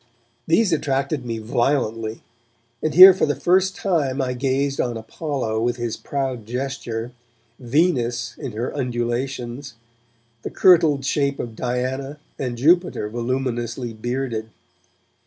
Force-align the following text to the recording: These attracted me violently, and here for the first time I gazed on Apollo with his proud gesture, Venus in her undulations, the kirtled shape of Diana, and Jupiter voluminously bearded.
These 0.47 0.73
attracted 0.73 1.27
me 1.27 1.37
violently, 1.37 2.23
and 2.81 2.91
here 2.95 3.13
for 3.13 3.27
the 3.27 3.35
first 3.35 3.75
time 3.75 4.19
I 4.19 4.33
gazed 4.33 4.81
on 4.81 4.97
Apollo 4.97 5.61
with 5.61 5.75
his 5.75 5.95
proud 5.95 6.47
gesture, 6.47 7.11
Venus 7.59 8.35
in 8.39 8.53
her 8.53 8.75
undulations, 8.75 9.75
the 10.41 10.49
kirtled 10.49 11.05
shape 11.05 11.39
of 11.39 11.55
Diana, 11.55 12.17
and 12.39 12.57
Jupiter 12.57 13.09
voluminously 13.11 13.93
bearded. 13.93 14.49